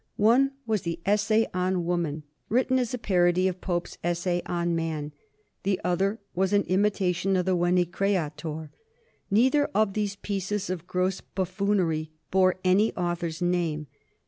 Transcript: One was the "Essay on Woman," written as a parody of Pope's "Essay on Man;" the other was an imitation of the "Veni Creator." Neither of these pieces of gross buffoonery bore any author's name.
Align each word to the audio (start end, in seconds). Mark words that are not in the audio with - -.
One 0.17 0.53
was 0.65 0.81
the 0.81 0.99
"Essay 1.05 1.45
on 1.53 1.85
Woman," 1.85 2.23
written 2.49 2.79
as 2.79 2.91
a 2.91 2.97
parody 2.97 3.47
of 3.47 3.61
Pope's 3.61 3.99
"Essay 4.03 4.41
on 4.47 4.75
Man;" 4.75 5.11
the 5.61 5.79
other 5.83 6.17
was 6.33 6.53
an 6.53 6.63
imitation 6.63 7.35
of 7.35 7.45
the 7.45 7.55
"Veni 7.55 7.85
Creator." 7.85 8.71
Neither 9.29 9.65
of 9.75 9.93
these 9.93 10.15
pieces 10.15 10.71
of 10.71 10.87
gross 10.87 11.21
buffoonery 11.21 12.09
bore 12.31 12.55
any 12.63 12.91
author's 12.95 13.43
name. 13.43 13.85